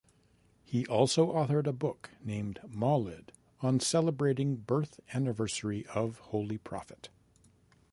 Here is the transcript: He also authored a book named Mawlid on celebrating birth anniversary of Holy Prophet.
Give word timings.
He 0.63 0.83
also 0.87 1.31
authored 1.31 1.67
a 1.67 1.71
book 1.71 2.09
named 2.25 2.59
Mawlid 2.67 3.29
on 3.59 3.79
celebrating 3.79 4.55
birth 4.55 4.99
anniversary 5.13 5.85
of 5.93 6.17
Holy 6.17 6.57
Prophet. 6.57 7.09